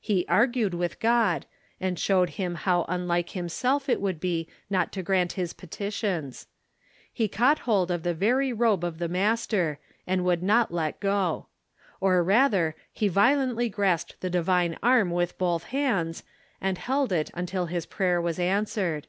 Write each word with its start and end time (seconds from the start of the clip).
He 0.00 0.24
argued 0.26 0.72
with 0.72 0.98
God, 1.00 1.44
and 1.78 1.98
showed 1.98 2.30
him 2.40 2.54
how 2.54 2.86
unlike 2.88 3.32
himself 3.32 3.90
it 3.90 4.00
would 4.00 4.18
be 4.18 4.48
not 4.70 4.90
to 4.92 5.02
grant 5.02 5.32
his 5.32 5.52
petitions. 5.52 6.46
He 7.12 7.28
caught 7.28 7.58
hold 7.68 7.90
of 7.90 8.02
the 8.02 8.14
very 8.14 8.54
robe 8.54 8.82
of 8.84 8.96
the 8.98 9.06
Master, 9.10 9.78
and 10.06 10.24
would 10.24 10.42
not 10.42 10.72
let 10.72 10.94
it 10.94 11.00
go. 11.00 11.48
Or, 12.00 12.22
rather, 12.24 12.74
be 12.98 13.08
vio 13.08 13.36
lently 13.36 13.70
grasped 13.70 14.18
the 14.22 14.30
divine 14.30 14.78
arm 14.82 15.10
with 15.10 15.36
both 15.36 15.64
hands, 15.64 16.22
and 16.58 16.78
held 16.78 17.12
it 17.12 17.30
until 17.34 17.66
his 17.66 17.84
prayer 17.84 18.18
was 18.18 18.38
answered. 18.38 19.08